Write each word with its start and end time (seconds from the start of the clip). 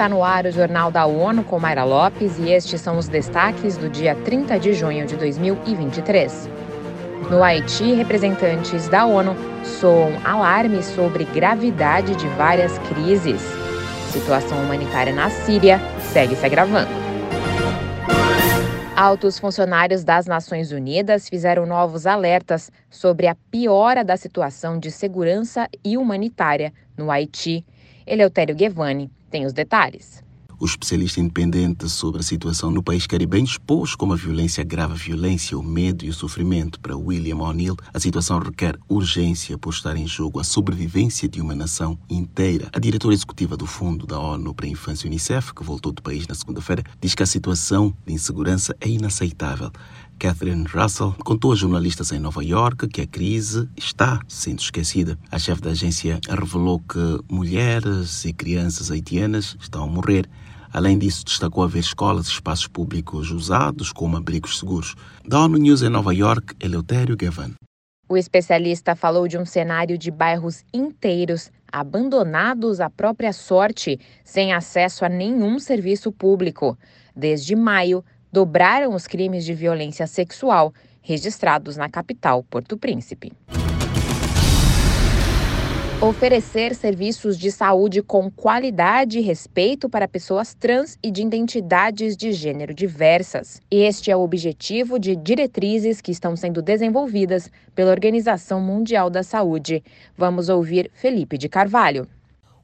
Está 0.00 0.08
no 0.08 0.24
ar 0.24 0.46
o 0.46 0.50
Jornal 0.50 0.90
da 0.90 1.04
ONU 1.04 1.44
com 1.44 1.60
Mayra 1.60 1.84
Lopes 1.84 2.38
e 2.38 2.50
estes 2.50 2.80
são 2.80 2.96
os 2.96 3.06
destaques 3.06 3.76
do 3.76 3.86
dia 3.90 4.14
30 4.14 4.58
de 4.58 4.72
junho 4.72 5.06
de 5.06 5.14
2023. 5.14 6.48
No 7.30 7.42
Haiti, 7.42 7.92
representantes 7.92 8.88
da 8.88 9.04
ONU 9.04 9.36
soam 9.62 10.10
alarmes 10.24 10.86
sobre 10.86 11.24
gravidade 11.24 12.16
de 12.16 12.26
várias 12.28 12.78
crises. 12.88 13.42
Situação 14.10 14.58
humanitária 14.62 15.12
na 15.12 15.28
Síria 15.28 15.78
segue 16.14 16.34
se 16.34 16.46
agravando. 16.46 16.88
Altos 18.96 19.38
funcionários 19.38 20.02
das 20.02 20.24
Nações 20.24 20.72
Unidas 20.72 21.28
fizeram 21.28 21.66
novos 21.66 22.06
alertas 22.06 22.72
sobre 22.88 23.26
a 23.26 23.36
piora 23.50 24.02
da 24.02 24.16
situação 24.16 24.78
de 24.78 24.90
segurança 24.90 25.68
e 25.84 25.98
humanitária 25.98 26.72
no 26.96 27.10
Haiti. 27.10 27.66
Eleutério 28.06 28.56
Guevani 28.56 29.10
tem 29.30 29.46
os 29.46 29.52
detalhes. 29.52 30.22
O 30.62 30.66
especialista 30.66 31.20
independente 31.20 31.88
sobre 31.88 32.20
a 32.20 32.22
situação 32.22 32.70
no 32.70 32.82
país 32.82 33.06
caribenho 33.06 33.46
expôs 33.46 33.94
como 33.94 34.12
a 34.12 34.16
violência 34.16 34.60
agrava 34.60 34.92
a 34.92 34.96
violência, 34.96 35.56
o 35.58 35.62
medo 35.62 36.04
e 36.04 36.10
o 36.10 36.12
sofrimento. 36.12 36.78
Para 36.78 36.94
William 36.94 37.38
O'Neill, 37.38 37.76
a 37.94 37.98
situação 37.98 38.38
requer 38.38 38.76
urgência 38.86 39.56
por 39.56 39.72
estar 39.72 39.96
em 39.96 40.06
jogo 40.06 40.38
a 40.38 40.44
sobrevivência 40.44 41.26
de 41.26 41.40
uma 41.40 41.54
nação 41.54 41.98
inteira. 42.10 42.68
A 42.74 42.78
diretora 42.78 43.14
executiva 43.14 43.56
do 43.56 43.64
Fundo 43.64 44.06
da 44.06 44.20
ONU 44.20 44.52
para 44.52 44.66
a 44.66 44.68
Infância 44.68 45.06
Unicef, 45.06 45.54
que 45.54 45.64
voltou 45.64 45.92
do 45.92 46.02
país 46.02 46.26
na 46.26 46.34
segunda-feira, 46.34 46.84
diz 47.00 47.14
que 47.14 47.22
a 47.22 47.26
situação 47.26 47.96
de 48.06 48.12
insegurança 48.12 48.76
é 48.82 48.88
inaceitável. 48.90 49.72
Catherine 50.20 50.66
Russell 50.66 51.14
contou 51.24 51.50
a 51.50 51.56
jornalistas 51.56 52.12
em 52.12 52.18
Nova 52.18 52.44
York 52.44 52.86
que 52.88 53.00
a 53.00 53.06
crise 53.06 53.66
está 53.74 54.20
sendo 54.28 54.58
esquecida. 54.58 55.18
A 55.32 55.38
chefe 55.38 55.62
da 55.62 55.70
agência 55.70 56.20
revelou 56.28 56.78
que 56.78 57.18
mulheres 57.26 58.26
e 58.26 58.32
crianças 58.34 58.90
haitianas 58.90 59.56
estão 59.58 59.84
a 59.84 59.86
morrer. 59.86 60.28
Além 60.74 60.98
disso, 60.98 61.24
destacou 61.24 61.64
haver 61.64 61.78
escolas 61.78 62.26
e 62.26 62.32
espaços 62.32 62.68
públicos 62.68 63.30
usados 63.30 63.94
como 63.94 64.18
abrigos 64.18 64.58
seguros. 64.58 64.94
Da 65.26 65.40
ONU 65.40 65.56
News 65.56 65.80
em 65.80 65.88
Nova 65.88 66.14
York, 66.14 66.54
Eleutério 66.60 67.16
Gavan. 67.16 67.52
O 68.06 68.14
especialista 68.14 68.94
falou 68.94 69.26
de 69.26 69.38
um 69.38 69.46
cenário 69.46 69.96
de 69.96 70.10
bairros 70.10 70.62
inteiros 70.74 71.50
abandonados 71.72 72.78
à 72.78 72.90
própria 72.90 73.32
sorte, 73.32 73.98
sem 74.22 74.52
acesso 74.52 75.02
a 75.02 75.08
nenhum 75.08 75.58
serviço 75.58 76.12
público. 76.12 76.76
Desde 77.16 77.56
maio, 77.56 78.04
dobraram 78.32 78.94
os 78.94 79.06
crimes 79.06 79.44
de 79.44 79.54
violência 79.54 80.06
sexual 80.06 80.72
registrados 81.02 81.76
na 81.76 81.88
capital, 81.88 82.42
Porto 82.44 82.76
Príncipe. 82.76 83.32
Oferecer 86.02 86.74
serviços 86.74 87.38
de 87.38 87.52
saúde 87.52 88.02
com 88.02 88.30
qualidade 88.30 89.18
e 89.18 89.20
respeito 89.20 89.86
para 89.86 90.08
pessoas 90.08 90.54
trans 90.54 90.98
e 91.02 91.10
de 91.10 91.20
identidades 91.20 92.16
de 92.16 92.32
gênero 92.32 92.72
diversas. 92.72 93.60
Este 93.70 94.10
é 94.10 94.16
o 94.16 94.20
objetivo 94.20 94.98
de 94.98 95.14
diretrizes 95.14 96.00
que 96.00 96.10
estão 96.10 96.34
sendo 96.36 96.62
desenvolvidas 96.62 97.50
pela 97.74 97.90
Organização 97.90 98.62
Mundial 98.62 99.10
da 99.10 99.22
Saúde. 99.22 99.84
Vamos 100.16 100.48
ouvir 100.48 100.90
Felipe 100.94 101.36
de 101.36 101.50
Carvalho. 101.50 102.08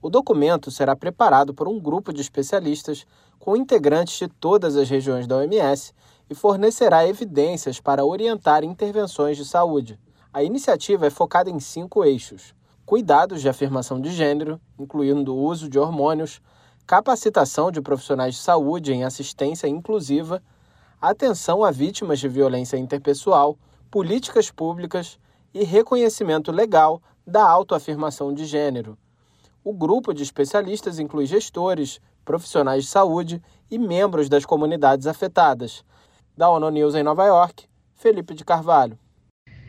O 0.00 0.08
documento 0.08 0.70
será 0.70 0.94
preparado 0.94 1.52
por 1.52 1.66
um 1.66 1.80
grupo 1.80 2.12
de 2.12 2.20
especialistas 2.20 3.04
com 3.44 3.54
integrantes 3.54 4.18
de 4.18 4.26
todas 4.26 4.74
as 4.74 4.88
regiões 4.88 5.26
da 5.26 5.36
OMS 5.36 5.92
e 6.30 6.34
fornecerá 6.34 7.06
evidências 7.06 7.78
para 7.78 8.02
orientar 8.02 8.64
intervenções 8.64 9.36
de 9.36 9.44
saúde. 9.44 10.00
A 10.32 10.42
iniciativa 10.42 11.06
é 11.06 11.10
focada 11.10 11.50
em 11.50 11.60
cinco 11.60 12.02
eixos: 12.06 12.54
cuidados 12.86 13.42
de 13.42 13.48
afirmação 13.50 14.00
de 14.00 14.10
gênero, 14.10 14.58
incluindo 14.78 15.34
o 15.34 15.42
uso 15.44 15.68
de 15.68 15.78
hormônios, 15.78 16.40
capacitação 16.86 17.70
de 17.70 17.82
profissionais 17.82 18.36
de 18.36 18.40
saúde 18.40 18.94
em 18.94 19.04
assistência 19.04 19.68
inclusiva, 19.68 20.42
atenção 20.98 21.62
a 21.62 21.70
vítimas 21.70 22.20
de 22.20 22.28
violência 22.28 22.78
interpessoal, 22.78 23.58
políticas 23.90 24.50
públicas 24.50 25.18
e 25.52 25.64
reconhecimento 25.64 26.50
legal 26.50 26.98
da 27.26 27.46
autoafirmação 27.46 28.32
de 28.32 28.46
gênero 28.46 28.96
o 29.64 29.72
grupo 29.72 30.12
de 30.12 30.22
especialistas 30.22 30.98
inclui 30.98 31.24
gestores, 31.24 31.98
profissionais 32.24 32.84
de 32.84 32.90
saúde 32.90 33.42
e 33.70 33.78
membros 33.78 34.28
das 34.28 34.44
comunidades 34.44 35.06
afetadas. 35.06 35.84
Da 36.36 36.48
ONU 36.48 36.70
News 36.70 36.94
em 36.94 37.02
Nova 37.02 37.24
York, 37.26 37.66
Felipe 37.94 38.34
de 38.34 38.44
Carvalho. 38.44 38.98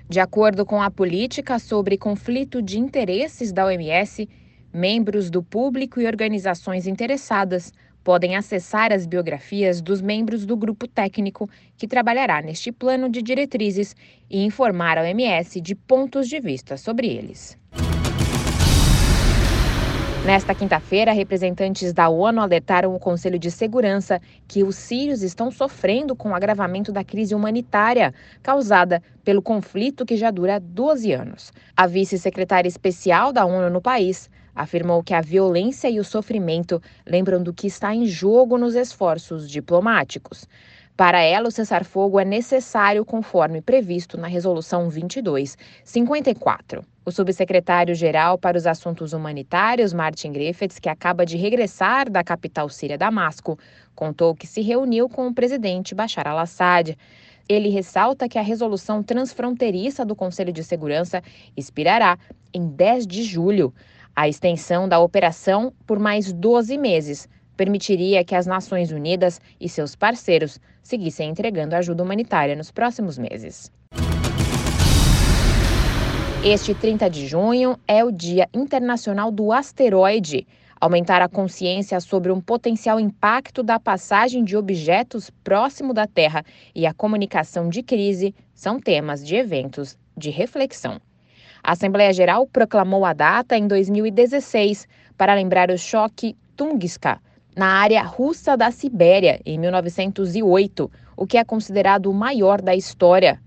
De 0.07 0.19
acordo 0.19 0.65
com 0.65 0.81
a 0.81 0.91
política 0.91 1.57
sobre 1.57 1.97
conflito 1.97 2.61
de 2.61 2.79
interesses 2.79 3.51
da 3.51 3.65
OMS, 3.65 4.29
membros 4.71 5.29
do 5.29 5.41
público 5.41 5.99
e 5.99 6.05
organizações 6.05 6.85
interessadas 6.85 7.71
podem 8.03 8.35
acessar 8.35 8.93
as 8.93 9.07
biografias 9.07 9.81
dos 9.81 9.99
membros 9.99 10.45
do 10.45 10.55
grupo 10.55 10.87
técnico 10.87 11.49
que 11.75 11.87
trabalhará 11.87 12.39
neste 12.39 12.71
plano 12.71 13.09
de 13.09 13.19
diretrizes 13.19 13.95
e 14.29 14.45
informar 14.45 14.99
a 14.99 15.01
OMS 15.01 15.59
de 15.59 15.73
pontos 15.73 16.29
de 16.29 16.39
vista 16.39 16.77
sobre 16.77 17.07
eles. 17.07 17.57
Nesta 20.25 20.55
quinta-feira, 20.55 21.11
representantes 21.11 21.93
da 21.93 22.09
ONU 22.09 22.41
alertaram 22.41 22.95
o 22.95 22.99
Conselho 22.99 23.37
de 23.37 23.51
Segurança 23.51 24.19
que 24.47 24.63
os 24.63 24.75
sírios 24.75 25.21
estão 25.21 25.51
sofrendo 25.51 26.15
com 26.15 26.29
o 26.31 26.33
agravamento 26.33 26.91
da 26.91 27.03
crise 27.03 27.35
humanitária 27.35 28.11
causada 28.41 29.03
pelo 29.23 29.39
conflito 29.39 30.03
que 30.03 30.17
já 30.17 30.31
dura 30.31 30.59
12 30.59 31.11
anos. 31.11 31.53
A 31.77 31.85
vice-secretária 31.85 32.67
especial 32.67 33.31
da 33.31 33.45
ONU 33.45 33.69
no 33.69 33.79
país 33.79 34.27
afirmou 34.55 35.03
que 35.03 35.13
a 35.13 35.21
violência 35.21 35.91
e 35.91 35.99
o 35.99 36.03
sofrimento 36.03 36.81
lembram 37.05 37.43
do 37.43 37.53
que 37.53 37.67
está 37.67 37.93
em 37.93 38.07
jogo 38.07 38.57
nos 38.57 38.73
esforços 38.73 39.47
diplomáticos. 39.47 40.47
Para 40.97 41.21
ela, 41.21 41.49
o 41.49 41.51
cessar-fogo 41.51 42.21
é 42.21 42.23
necessário 42.23 43.03
conforme 43.03 43.61
previsto 43.61 44.17
na 44.17 44.27
Resolução 44.27 44.83
2254. 44.83 46.85
O 47.03 47.11
subsecretário-geral 47.11 48.37
para 48.37 48.57
os 48.57 48.65
Assuntos 48.65 49.11
Humanitários, 49.11 49.91
Martin 49.91 50.31
Griffiths, 50.31 50.79
que 50.79 50.87
acaba 50.87 51.25
de 51.25 51.35
regressar 51.35 52.09
da 52.09 52.23
capital 52.23 52.69
síria 52.69 52.97
Damasco, 52.97 53.59
contou 53.93 54.33
que 54.33 54.47
se 54.47 54.61
reuniu 54.61 55.09
com 55.09 55.27
o 55.27 55.33
presidente 55.33 55.93
Bashar 55.93 56.29
al-Assad. 56.29 56.97
Ele 57.49 57.67
ressalta 57.67 58.29
que 58.29 58.39
a 58.39 58.41
resolução 58.41 59.03
transfronteiriça 59.03 60.05
do 60.05 60.15
Conselho 60.15 60.53
de 60.53 60.63
Segurança 60.63 61.21
expirará 61.57 62.17
em 62.53 62.69
10 62.69 63.05
de 63.05 63.21
julho. 63.21 63.73
A 64.15 64.29
extensão 64.29 64.87
da 64.87 64.97
operação 64.97 65.73
por 65.85 65.99
mais 65.99 66.31
12 66.31 66.77
meses 66.77 67.27
permitiria 67.55 68.23
que 68.23 68.35
as 68.35 68.45
Nações 68.45 68.91
Unidas 68.91 69.41
e 69.59 69.67
seus 69.67 69.95
parceiros 69.95 70.59
seguissem 70.81 71.29
entregando 71.29 71.75
ajuda 71.75 72.03
humanitária 72.03 72.55
nos 72.55 72.71
próximos 72.71 73.17
meses. 73.17 73.71
Este 76.43 76.75
30 76.75 77.09
de 77.09 77.25
junho 77.25 77.75
é 77.87 78.03
o 78.03 78.11
Dia 78.11 78.47
Internacional 78.53 79.31
do 79.31 79.51
Asteroide. 79.51 80.45
Aumentar 80.79 81.19
a 81.21 81.27
consciência 81.27 81.99
sobre 81.99 82.31
um 82.31 82.39
potencial 82.39 82.99
impacto 82.99 83.63
da 83.63 83.79
passagem 83.79 84.43
de 84.43 84.55
objetos 84.55 85.31
próximo 85.43 85.91
da 85.91 86.05
Terra 86.05 86.45
e 86.75 86.85
a 86.85 86.93
comunicação 86.93 87.67
de 87.67 87.81
crise 87.81 88.35
são 88.53 88.79
temas 88.79 89.25
de 89.25 89.35
eventos 89.35 89.97
de 90.15 90.29
reflexão. 90.29 91.01
A 91.63 91.71
Assembleia 91.71 92.13
Geral 92.13 92.45
proclamou 92.45 93.05
a 93.05 93.13
data 93.13 93.57
em 93.57 93.67
2016 93.67 94.87
para 95.17 95.33
lembrar 95.33 95.71
o 95.71 95.77
choque 95.79 96.35
Tunguska 96.55 97.19
na 97.55 97.67
área 97.67 98.03
russa 98.03 98.57
da 98.57 98.69
Sibéria 98.69 99.39
em 99.45 99.57
1908, 99.57 100.91
o 101.15 101.25
que 101.25 101.37
é 101.37 101.43
considerado 101.43 102.07
o 102.07 102.13
maior 102.13 102.61
da 102.61 102.75
história. 102.75 103.39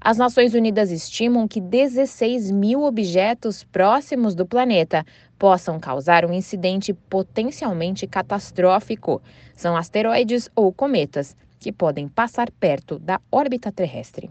As 0.00 0.18
Nações 0.18 0.54
Unidas 0.54 0.90
estimam 0.90 1.48
que 1.48 1.60
16 1.60 2.50
mil 2.50 2.84
objetos 2.84 3.64
próximos 3.64 4.34
do 4.34 4.46
planeta 4.46 5.04
possam 5.36 5.80
causar 5.80 6.24
um 6.24 6.32
incidente 6.32 6.92
potencialmente 6.92 8.06
catastrófico. 8.06 9.20
São 9.56 9.76
asteroides 9.76 10.48
ou 10.54 10.72
cometas 10.72 11.36
que 11.58 11.72
podem 11.72 12.06
passar 12.06 12.50
perto 12.52 12.98
da 12.98 13.20
órbita 13.32 13.72
terrestre. 13.72 14.30